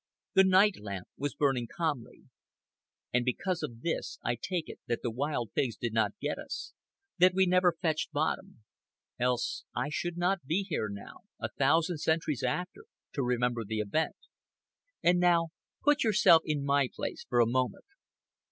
The 0.33 0.43
night 0.43 0.77
lamp 0.79 1.07
was 1.15 1.35
burning 1.35 1.67
calmly. 1.67 2.23
And 3.13 3.23
because 3.23 3.61
of 3.61 3.81
this 3.83 4.17
I 4.23 4.33
take 4.33 4.67
it 4.67 4.79
that 4.87 5.03
the 5.03 5.11
wild 5.11 5.53
pigs 5.53 5.77
did 5.77 5.93
not 5.93 6.17
get 6.19 6.39
us, 6.39 6.73
that 7.19 7.35
we 7.35 7.45
never 7.45 7.77
fetched 7.79 8.11
bottom; 8.11 8.63
else 9.19 9.63
I 9.75 9.89
should 9.89 10.17
not 10.17 10.43
be 10.43 10.63
here 10.63 10.89
now, 10.89 11.17
a 11.39 11.49
thousand 11.49 11.99
centuries 11.99 12.41
after, 12.41 12.85
to 13.13 13.21
remember 13.21 13.63
the 13.63 13.77
event. 13.77 14.15
And 15.03 15.19
now 15.19 15.49
put 15.83 16.03
yourself 16.03 16.41
in 16.47 16.65
my 16.65 16.89
place 16.91 17.23
for 17.29 17.39
a 17.39 17.45
moment. 17.45 17.85